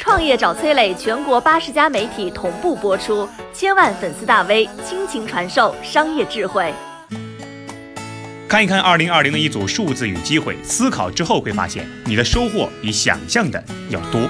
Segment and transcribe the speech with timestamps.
[0.00, 6.72] 创业找崔磊，全国八十家媒体同步播出，千万粉丝大 V 倾情传授商业智慧。
[8.48, 14.26] 看一看二零二零的一组数字与机会，思考之后会发现，你的收获比想象的要多。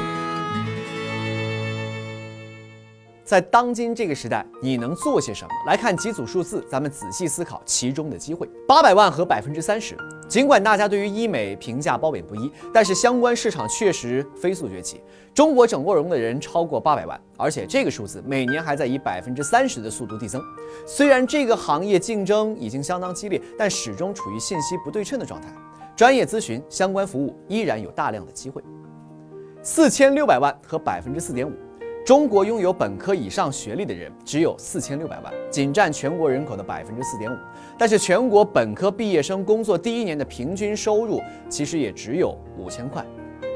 [3.24, 5.50] 在当今这个时代，你能做些什么？
[5.68, 8.50] 来看几组数字，咱们仔细思考其中的机会。
[8.66, 9.96] 八百万和百分之三十。
[10.30, 15.02] 尽管大家对于医美评价褒贬不一，但是相关市场确实飞速崛起。
[15.34, 20.40] 中国整过容的人超过八百万，而且这个数字每年还在以百分之三十的速度递增。
[20.86, 25.48] 虽然这个行业竞争已经相当激烈，但始终处于信息不对称的状态。
[25.96, 28.62] 专业咨询相关服务依然有大量的机会。
[29.64, 31.52] 四千六百万和百分之四点五。
[32.10, 37.36] 中国拥有本科以上学历的人只有四千六百万，仅占全国人口的百分之四点五。
[37.78, 43.06] 但是，全国本科毕业生工作第一年的平均收入其实也只有五千块。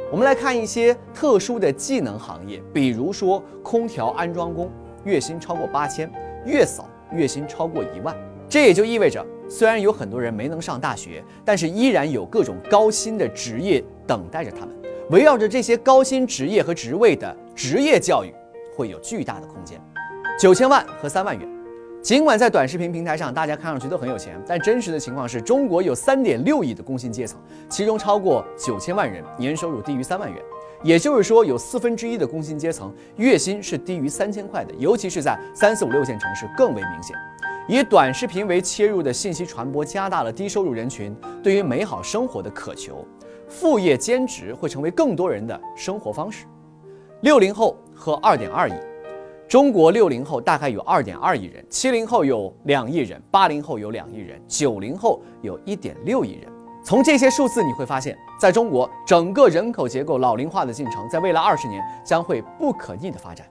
[0.09, 4.71] 我们来看一些特殊的技能行业，比如说空调安装工，
[5.03, 6.09] 月薪超过八千；
[6.47, 8.17] 月嫂月薪超过一万。
[8.49, 14.69] 这也就意味着，虽然有很多人没能上大学，但是依然有各种高薪的职业等待着他们。
[15.11, 18.33] 围绕着这些高薪职业和职位的职业教育，
[18.75, 19.81] 会有巨大的空间。
[20.39, 21.49] 九千万和三万元，
[22.03, 30.43] 尽管在短视频平台上大家看上去都很有钱，但真实的情况是中国有三点六亿的工薪阶层，其中超过九千万人年收入低于三万元，
[30.83, 37.17] 也就是说有四分之一的工薪阶层月薪是低于三千块的，尤其是在三四五六线城市更为明显。
[37.67, 43.07] 以短视频为切入的信息传播，加大了低收入人群对于美好生活的渴求。
[43.49, 46.45] 副业兼职会成为更多人的生活方式。
[47.21, 48.75] 六零后和二点二亿，
[49.49, 56.53] 中国六零后大概有二点二亿人，七零后有两亿人，八零后有两亿人，九零后有一点六亿人。
[56.83, 63.47] 从这些数字你会发现，在中国整个人口结构老龄化的进程，在未来二十年将会不可逆的发展。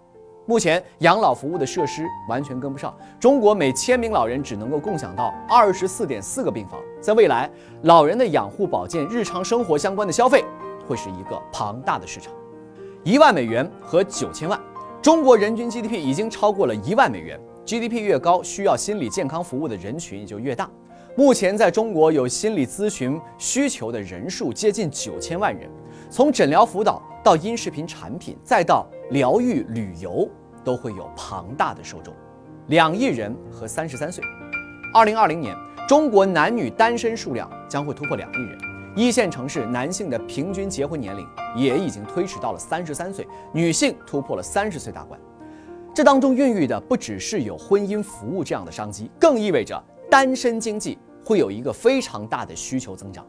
[0.46, 6.80] 目前养老服务的设施完全跟不上，中国每千名老人只能够共享到二十四点四个病房。
[7.02, 7.50] 在未来，
[7.84, 10.44] 老人的养护保健、日常生活相关的消费
[10.86, 12.32] 会是一个庞大的市场。
[13.06, 14.58] 一万美元和九千万，
[15.02, 17.38] 中国人均 GDP 已经超过了一万美元。
[17.66, 20.70] GDP 越高，需要心理健康服务的人群也就越大。
[21.18, 25.70] 目前在中国有心理咨询需求的人数接近九千万人，
[26.10, 28.88] 从诊疗辅导到音视频产品，再到。
[29.12, 30.28] 疗愈旅游
[30.64, 32.14] 都会有庞大的受众，
[32.68, 34.24] 两亿人和三十三岁。
[34.94, 35.54] 二零二零年，
[35.88, 38.73] 中国男女单身数量将会突破两亿人。
[38.96, 45.20] 一线城市男性的平均结婚年龄也已经推迟到了三十三岁，女性突破了三十岁大关。
[45.96, 53.26] 这当中孕育的不只是有婚姻服务这样的商机，更意味着单身经济会有一个非常大的需求增长。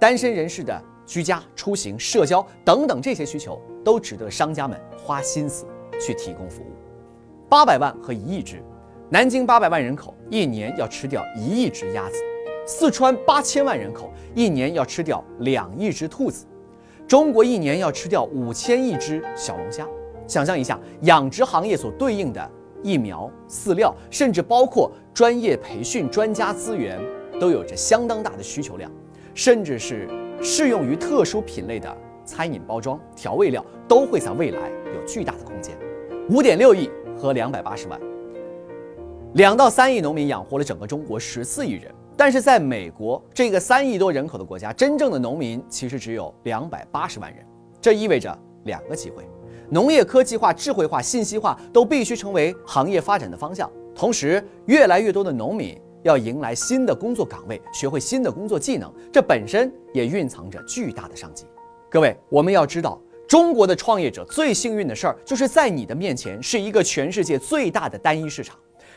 [0.00, 5.64] 单身人士的居家、出行、社交等等这些需求，都值得商家们花心思
[6.00, 6.72] 去提供服务。
[7.48, 8.60] 八百万和一亿只，
[9.10, 12.16] 南京八百万人口一年要吃掉一亿只鸭子，
[12.66, 16.46] 四川八千万人口一年要吃掉两亿只兔子，
[17.06, 19.86] 中国一年要吃掉五千亿只小龙虾。
[20.26, 22.50] 想象一下，养殖行业所对应的
[22.82, 26.98] 疫苗、饲料，甚至包括专业培训、专家资源，
[27.38, 28.90] 都有着相当大的需求量。
[29.34, 30.08] 甚至是
[30.40, 31.94] 适用于特殊品类的
[32.24, 35.76] 餐饮包装、调味料，都会在未来有巨大的空间。
[36.30, 38.00] 五点六亿和两百八十万，
[39.34, 41.92] 两到三亿农民养活了整个中国十四亿人。
[42.24, 47.44] 但是在美国这个三亿多人口的国家，真正的农民其实只有两百八十万人。
[47.82, 49.28] 这意味着两个机会：
[49.68, 53.70] 农业科技化、智慧化、信息化都必须成为行业发展的方向。
[53.94, 55.78] 同时，越来越多的农民。
[56.02, 61.44] 要迎来新的工作岗位，学会新的工作技能，这本身也蕴藏着巨大的商机。
[61.90, 62.98] 各位，我们要知道，
[63.28, 68.56] 中国的创业者最幸运的事儿，就是在你的面前是一个全世界最大的单一市场。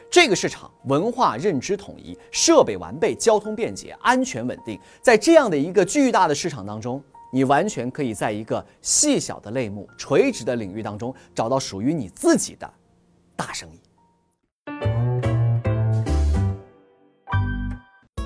[0.10, 4.80] 这个市场文化认知统一，设备完备，交通便捷，安全稳定。
[5.02, 12.72] 在这样的一个巨大的市场当中，你完全可以在一个细小的类目、垂直的领域当中，找到属于你自己的
[13.36, 13.80] 大生意。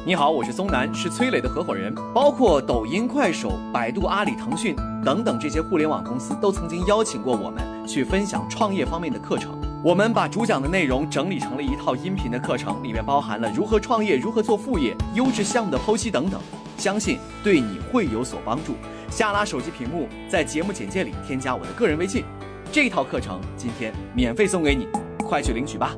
[0.05, 1.93] 你好，我是松南，是崔磊的合伙人。
[2.13, 9.70] 包括抖音、快手、百度、阿里、腾讯等等这些互联网公司，都曾经邀请过我们去分享创业方面的课程。
[9.83, 16.39] 我们把主讲的内容整理成了一套音频的课程，里面包含了如何创业、如何做副业、优质项目的剖析等等，
[16.77, 18.75] 相信对你会有所帮助。
[19.09, 22.23] 下拉手机屏幕，在节目简介里添加我的个人微信，
[22.71, 24.87] 这套课程今天免费送给你，
[25.25, 25.95] 快去领取吧。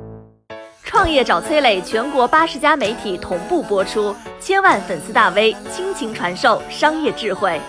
[0.86, 7.60] 创业找崔磊，全国八十家媒体同步播出，千万粉丝大 V 倾情传授商业智慧。